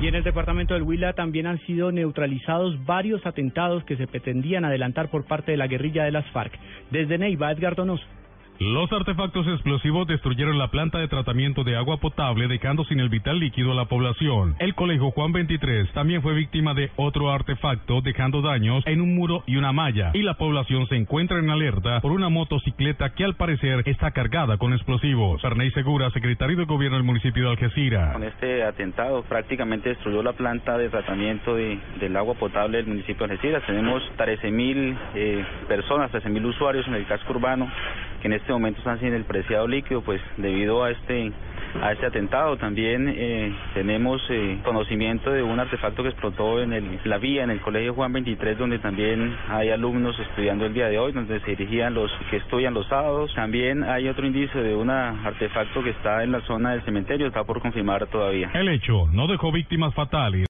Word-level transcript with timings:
Y 0.00 0.08
en 0.08 0.16
el 0.16 0.24
departamento 0.24 0.74
del 0.74 0.82
Huila 0.82 1.12
también 1.12 1.46
han 1.46 1.60
sido 1.60 1.92
neutralizados 1.92 2.84
varios 2.84 3.24
atentados 3.26 3.84
que 3.84 3.96
se 3.96 4.06
pretendían 4.06 4.64
adelantar 4.64 5.08
por 5.08 5.24
parte 5.24 5.52
de 5.52 5.56
la 5.56 5.68
guerrilla 5.68 6.04
de 6.04 6.10
las 6.10 6.26
FARC. 6.30 6.52
Desde 6.90 7.16
Neiva, 7.16 7.52
Edgar 7.52 7.76
Donoso. 7.76 8.04
Los 8.60 8.92
artefactos 8.92 9.48
explosivos 9.48 10.06
destruyeron 10.06 10.58
la 10.58 10.68
planta 10.68 10.98
de 10.98 11.08
tratamiento 11.08 11.64
de 11.64 11.76
agua 11.76 11.96
potable, 11.96 12.46
dejando 12.46 12.84
sin 12.84 13.00
el 13.00 13.08
vital 13.08 13.40
líquido 13.40 13.72
a 13.72 13.74
la 13.74 13.86
población. 13.86 14.54
El 14.60 14.76
colegio 14.76 15.10
Juan 15.10 15.32
23 15.32 15.92
también 15.92 16.22
fue 16.22 16.34
víctima 16.34 16.72
de 16.72 16.90
otro 16.94 17.32
artefacto, 17.32 18.00
dejando 18.00 18.42
daños 18.42 18.84
en 18.86 19.00
un 19.00 19.16
muro 19.16 19.42
y 19.46 19.56
una 19.56 19.72
malla. 19.72 20.12
Y 20.14 20.22
la 20.22 20.34
población 20.34 20.86
se 20.86 20.94
encuentra 20.94 21.40
en 21.40 21.50
alerta 21.50 22.00
por 22.00 22.12
una 22.12 22.28
motocicleta 22.28 23.10
que 23.14 23.24
al 23.24 23.34
parecer 23.34 23.82
está 23.86 24.12
cargada 24.12 24.56
con 24.56 24.72
explosivos. 24.72 25.44
Arney 25.44 25.72
Segura, 25.72 26.10
secretario 26.10 26.56
de 26.56 26.64
gobierno 26.64 26.96
del 26.96 27.06
municipio 27.06 27.44
de 27.44 27.50
Algeciras. 27.50 28.12
Con 28.12 28.22
este 28.22 28.62
atentado 28.62 29.22
prácticamente 29.24 29.88
destruyó 29.88 30.22
la 30.22 30.32
planta 30.32 30.78
de 30.78 30.90
tratamiento 30.90 31.56
de, 31.56 31.80
del 31.98 32.16
agua 32.16 32.34
potable 32.34 32.76
del 32.76 32.86
municipio 32.86 33.26
de 33.26 33.32
Algeciras. 33.32 33.66
Tenemos 33.66 34.00
13.000 34.16 34.52
mil 34.52 34.96
eh, 35.16 35.44
personas, 35.66 36.12
13.000 36.12 36.44
usuarios 36.44 36.86
en 36.86 36.94
el 36.94 37.06
casco 37.06 37.32
urbano 37.32 37.68
que 38.24 38.28
en 38.28 38.32
este 38.32 38.54
momento 38.54 38.78
están 38.78 38.98
sin 39.00 39.12
el 39.12 39.24
preciado 39.24 39.68
líquido, 39.68 40.00
pues 40.00 40.18
debido 40.38 40.82
a 40.82 40.90
este 40.90 41.30
a 41.82 41.92
este 41.92 42.06
atentado. 42.06 42.56
También 42.56 43.08
eh, 43.08 43.52
tenemos 43.74 44.22
eh, 44.30 44.58
conocimiento 44.64 45.30
de 45.30 45.42
un 45.42 45.58
artefacto 45.58 46.02
que 46.02 46.10
explotó 46.10 46.62
en 46.62 46.72
el, 46.72 47.00
la 47.04 47.18
vía 47.18 47.44
en 47.44 47.50
el 47.50 47.60
Colegio 47.60 47.94
Juan 47.94 48.12
23, 48.12 48.58
donde 48.58 48.78
también 48.78 49.36
hay 49.48 49.70
alumnos 49.70 50.18
estudiando 50.18 50.66
el 50.66 50.74
día 50.74 50.86
de 50.88 50.98
hoy, 50.98 51.12
donde 51.12 51.40
se 51.40 51.50
dirigían 51.50 51.94
los 51.94 52.10
que 52.30 52.38
estudian 52.38 52.74
los 52.74 52.86
sábados. 52.88 53.32
También 53.34 53.84
hay 53.84 54.08
otro 54.08 54.26
indicio 54.26 54.62
de 54.62 54.74
un 54.74 54.90
artefacto 54.90 55.82
que 55.82 55.90
está 55.90 56.22
en 56.22 56.32
la 56.32 56.40
zona 56.42 56.72
del 56.72 56.82
cementerio, 56.82 57.26
está 57.26 57.44
por 57.44 57.60
confirmar 57.60 58.06
todavía. 58.06 58.50
El 58.54 58.68
hecho 58.68 59.06
no 59.12 59.26
dejó 59.26 59.52
víctimas 59.52 59.94
fatales. 59.94 60.40